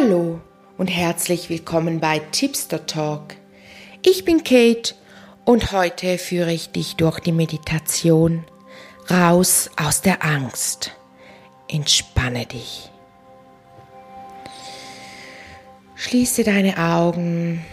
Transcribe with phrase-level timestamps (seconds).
[0.00, 0.40] Hallo
[0.76, 3.34] und herzlich willkommen bei Tipster Talk.
[4.04, 4.94] Ich bin Kate
[5.44, 8.44] und heute führe ich dich durch die Meditation
[9.10, 10.92] raus aus der Angst.
[11.66, 12.90] Entspanne dich.
[15.96, 17.64] Schließe deine Augen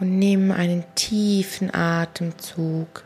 [0.00, 3.04] und nimm einen tiefen Atemzug.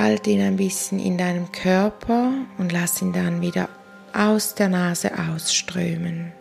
[0.00, 3.68] Halt ihn ein bisschen in deinem Körper und lass ihn dann wieder
[4.14, 6.32] aus der Nase ausströmen.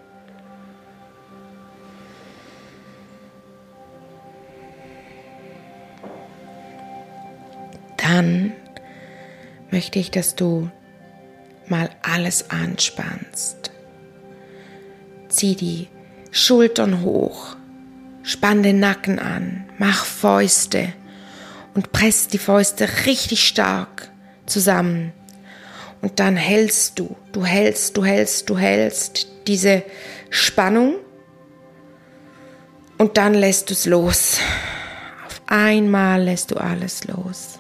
[7.98, 8.54] Dann
[9.72, 10.72] möchte ich, dass du
[11.68, 13.72] mal alles anspannst.
[15.28, 15.90] Zieh die
[16.32, 17.58] Schultern hoch,
[18.24, 20.94] spann den Nacken an, mach Fäuste
[21.80, 24.12] und presst die Fäuste richtig stark
[24.46, 25.14] zusammen.
[26.02, 29.84] Und dann hältst du, du hältst, du hältst, du hältst diese
[30.30, 30.96] Spannung
[32.98, 34.42] und dann lässt du es los.
[35.26, 37.60] Auf einmal lässt du alles los.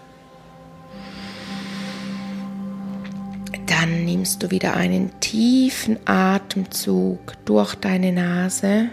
[3.67, 8.89] Dann nimmst du wieder einen tiefen Atemzug durch deine Nase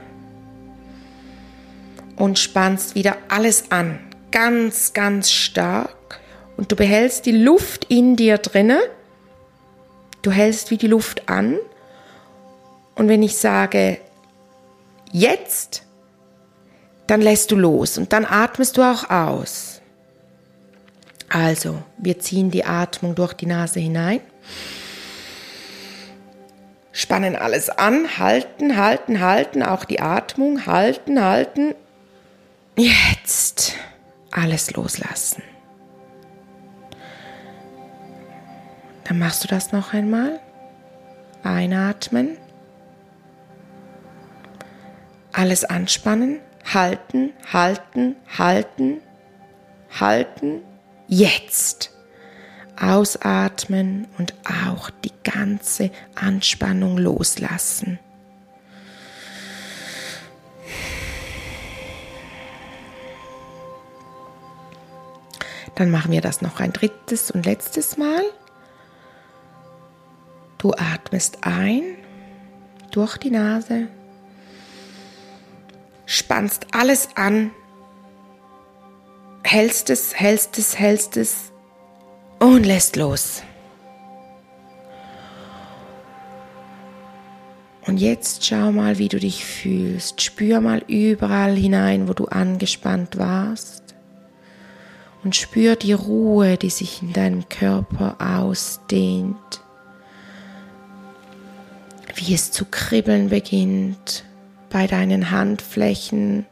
[2.14, 6.20] und spannst wieder alles an ganz, ganz stark
[6.56, 8.80] und du behältst die Luft in dir drinne.
[10.22, 11.58] Du hältst wie die Luft an.
[12.94, 13.98] Und wenn ich sage
[15.12, 15.83] jetzt,
[17.06, 19.80] dann lässt du los und dann atmest du auch aus.
[21.28, 24.20] Also, wir ziehen die Atmung durch die Nase hinein.
[26.92, 31.74] Spannen alles an, halten, halten, halten, auch die Atmung, halten, halten.
[32.77, 33.75] Jetzt
[34.37, 35.42] alles loslassen.
[39.05, 40.41] Dann machst du das noch einmal.
[41.42, 42.37] Einatmen.
[45.33, 46.41] Alles anspannen.
[46.73, 49.01] Halten, halten, halten,
[49.98, 50.63] halten.
[51.07, 51.92] Jetzt.
[52.79, 57.98] Ausatmen und auch die ganze Anspannung loslassen.
[65.77, 68.23] Dann machen wir das noch ein drittes und letztes Mal.
[70.59, 71.83] Du atmest ein
[72.91, 73.89] durch die Nase,
[76.07, 77.51] spannst alles an,
[79.42, 81.53] hältst es, hältst es, hältst es
[82.39, 83.43] und lässt los.
[87.83, 90.23] Und jetzt schau mal, wie du dich fühlst.
[90.23, 93.86] Spür mal überall hinein, wo du angespannt warst
[95.27, 99.61] und spür die Ruhe, die sich in deinem Körper ausdehnt,
[102.14, 104.23] wie es zu kribbeln beginnt
[104.70, 106.47] bei deinen Handflächen,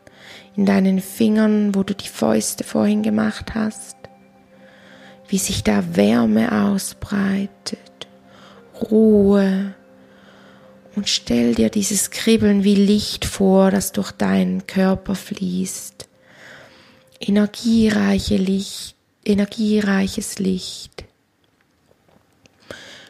[0.57, 3.97] in deinen Fingern, wo du die Fäuste vorhin gemacht hast,
[5.29, 8.09] wie sich da Wärme ausbreitet,
[8.91, 9.73] Ruhe.
[10.97, 15.94] Und stell dir dieses Kribbeln wie Licht vor, das durch deinen Körper fließt
[17.29, 21.05] energiereiche Licht, energiereiches Licht.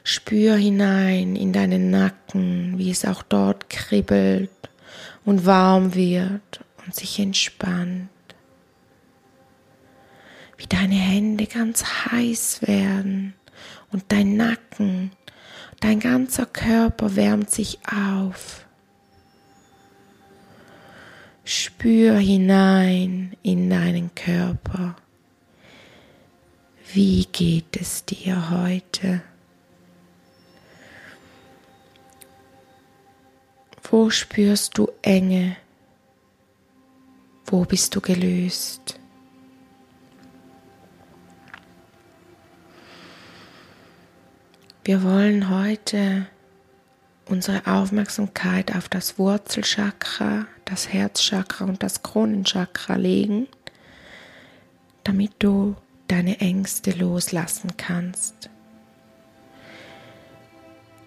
[0.04, 4.50] Spür hinein in deinen Nacken, wie es auch dort kribbelt
[5.24, 8.10] und warm wird und sich entspannt.
[10.58, 13.34] Wie deine Hände ganz heiß werden
[13.90, 15.10] und dein Nacken,
[15.80, 18.63] dein ganzer Körper wärmt sich auf.
[21.44, 24.96] Spür hinein in deinen Körper.
[26.92, 29.22] Wie geht es dir heute?
[33.82, 35.56] Wo spürst du Enge?
[37.44, 38.98] Wo bist du gelöst?
[44.84, 46.26] Wir wollen heute
[47.26, 53.48] unsere Aufmerksamkeit auf das Wurzelchakra, das Herzchakra und das Kronenchakra legen,
[55.04, 55.76] damit du
[56.08, 58.50] deine Ängste loslassen kannst.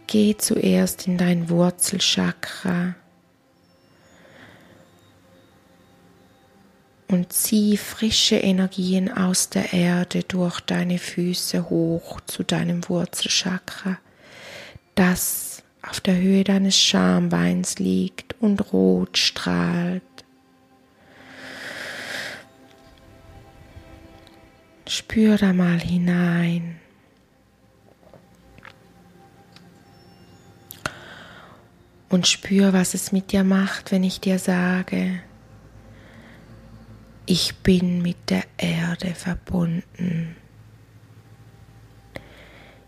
[0.08, 2.96] Geh zuerst in dein Wurzelchakra
[7.10, 13.98] und zieh frische Energien aus der Erde durch deine Füße hoch zu deinem Wurzelchakra.
[14.96, 15.57] Das
[15.90, 20.04] auf der Höhe deines Schambeins liegt und rot strahlt.
[24.88, 26.80] Spür da mal hinein.
[32.10, 35.22] Und spür, was es mit dir macht, wenn ich dir sage,
[37.26, 40.38] ich bin mit der Erde verbunden.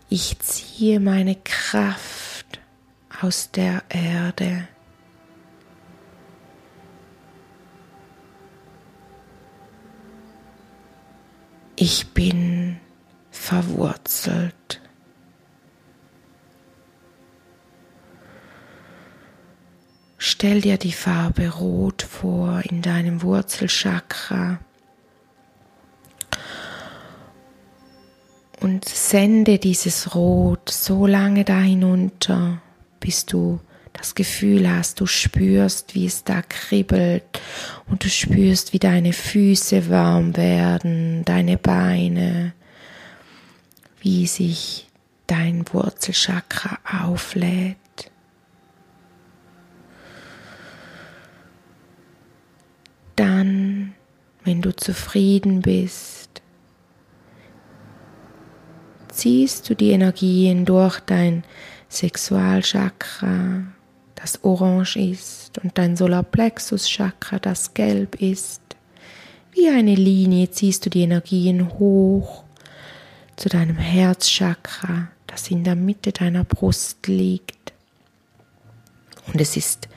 [0.08, 2.29] Ich ziehe meine Kraft
[3.22, 4.68] aus der Erde.
[11.76, 12.78] Ich bin
[13.30, 14.80] verwurzelt.
[20.18, 24.58] Stell dir die Farbe Rot vor in deinem Wurzelchakra
[28.60, 32.60] und sende dieses Rot so lange da hinunter,
[33.00, 33.60] bis du
[33.92, 37.24] das Gefühl hast, du spürst, wie es da kribbelt
[37.88, 42.52] und du spürst, wie deine Füße warm werden, deine Beine,
[44.00, 44.88] wie sich
[45.26, 47.76] dein Wurzelchakra auflädt.
[53.16, 53.94] Dann,
[54.44, 56.40] wenn du zufrieden bist,
[59.08, 61.44] ziehst du die Energien durch dein
[61.90, 63.64] Sexualchakra,
[64.14, 68.62] das orange ist, und dein Solarplexus-Chakra, das gelb ist.
[69.52, 72.44] Wie eine Linie ziehst du die Energien hoch
[73.36, 77.72] zu deinem Herzchakra, das in der Mitte deiner Brust liegt.
[79.26, 79.88] Und es ist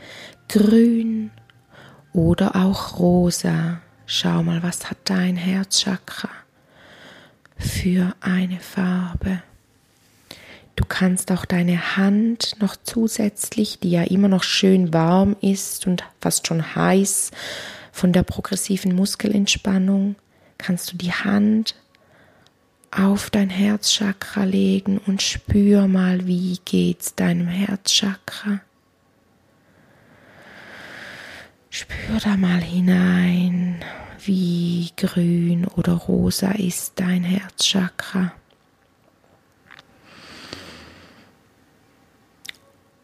[0.49, 1.31] grün
[2.11, 3.81] oder auch rosa.
[4.05, 6.29] Schau mal, was hat dein Herzchakra
[7.57, 9.43] für eine Farbe.
[10.93, 16.45] Kannst auch deine Hand noch zusätzlich, die ja immer noch schön warm ist und fast
[16.45, 17.31] schon heiß
[17.91, 20.15] von der progressiven Muskelentspannung,
[20.59, 21.73] kannst du die Hand
[22.91, 28.61] auf dein Herzchakra legen und spür mal, wie geht's deinem Herzchakra.
[31.71, 33.83] Spür da mal hinein,
[34.23, 38.33] wie grün oder rosa ist dein Herzchakra.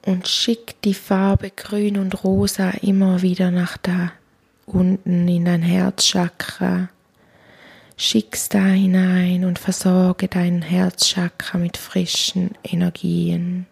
[0.09, 4.11] Und schick die Farbe grün und rosa immer wieder nach da
[4.65, 6.89] unten in dein Herzchakra.
[7.95, 13.67] Schick's da hinein und versorge dein Herzchakra mit frischen Energien.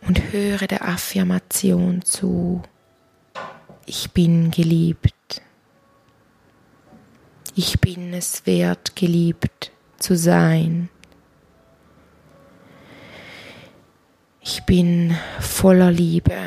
[0.00, 2.60] Und höre der Affirmation zu.
[3.86, 5.42] Ich bin geliebt.
[7.54, 10.88] Ich bin es wert, geliebt zu sein.
[14.64, 16.38] Ich bin voller Liebe,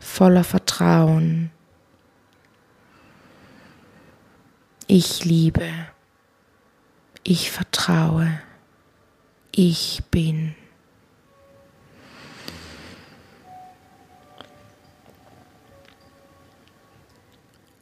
[0.00, 1.52] voller Vertrauen.
[4.88, 5.70] Ich liebe,
[7.22, 8.40] ich vertraue,
[9.52, 10.56] ich bin.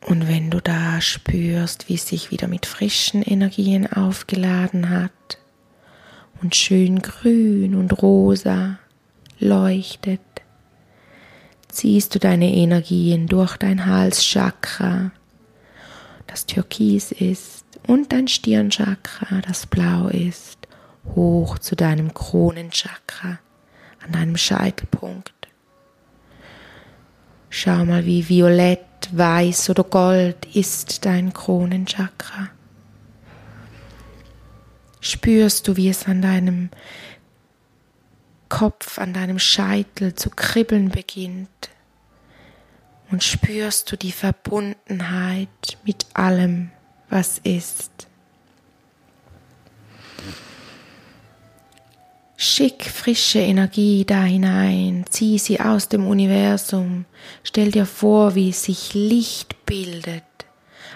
[0.05, 5.39] Und wenn du da spürst, wie es sich wieder mit frischen Energien aufgeladen hat,
[6.43, 8.79] und schön grün und rosa
[9.38, 10.20] leuchtet,
[11.69, 15.12] ziehst du deine Energien durch dein Halschakra,
[16.26, 20.58] das türkis ist, und dein Stirnchakra, das blau ist,
[21.14, 23.38] hoch zu deinem Kronenchakra,
[24.04, 25.33] an deinem Scheitelpunkt.
[27.50, 28.80] Schau mal, wie violett,
[29.12, 32.50] weiß oder gold ist dein Kronenchakra
[35.00, 36.71] spürst du, wie es an deinem
[38.49, 41.71] Kopf, an deinem Scheitel zu kribbeln beginnt.
[43.11, 46.71] Und spürst du die Verbundenheit mit allem,
[47.09, 48.07] was ist.
[52.37, 57.05] Schick frische Energie da hinein, zieh sie aus dem Universum,
[57.43, 60.27] stell dir vor, wie sich Licht bildet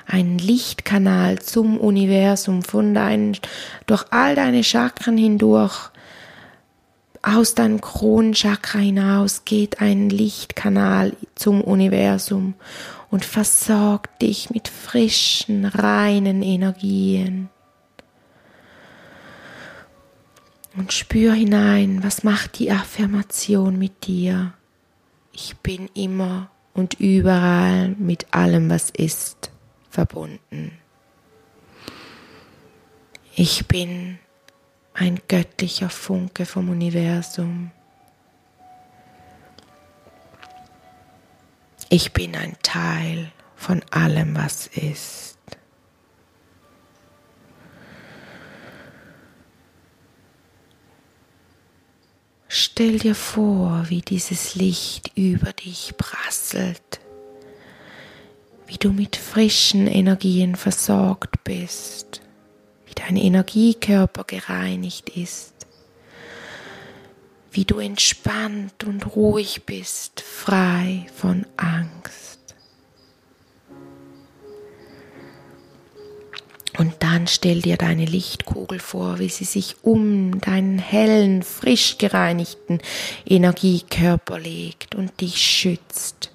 [0.06, 3.36] einen Lichtkanal zum Universum, von deinen,
[3.86, 5.90] durch all deine Chakren hindurch,
[7.22, 12.54] aus deinem Kronenchakra hinaus geht ein Lichtkanal zum Universum
[13.10, 17.48] und versorgt dich mit frischen, reinen Energien.
[20.76, 24.54] Und spür hinein, was macht die Affirmation mit dir?
[25.32, 29.51] Ich bin immer und überall mit allem, was ist
[29.92, 30.78] verbunden.
[33.34, 34.18] Ich bin
[34.94, 37.70] ein göttlicher Funke vom Universum.
[41.88, 45.32] Ich bin ein Teil von allem, was ist.
[52.82, 57.00] stell dir vor, wie dieses Licht über dich prasselt,
[58.72, 62.22] wie du mit frischen Energien versorgt bist,
[62.86, 65.52] wie dein Energiekörper gereinigt ist,
[67.50, 72.54] wie du entspannt und ruhig bist, frei von Angst.
[76.78, 82.80] Und dann stell dir deine Lichtkugel vor, wie sie sich um deinen hellen, frisch gereinigten
[83.26, 86.31] Energiekörper legt und dich schützt,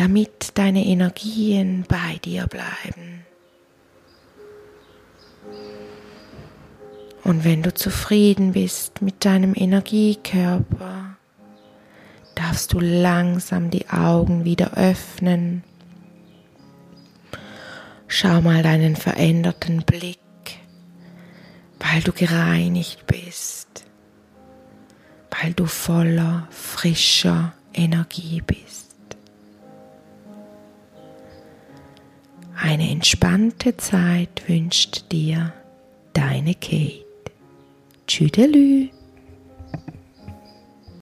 [0.00, 3.26] damit deine Energien bei dir bleiben.
[7.22, 11.16] Und wenn du zufrieden bist mit deinem Energiekörper,
[12.34, 15.62] darfst du langsam die Augen wieder öffnen
[18.12, 20.18] Schau mal deinen veränderten Blick,
[21.78, 23.84] weil du gereinigt bist,
[25.30, 28.89] weil du voller frischer Energie bist.
[32.62, 35.54] Eine entspannte Zeit wünscht dir
[36.12, 37.06] deine Kate.
[38.06, 38.90] Tschüdelü.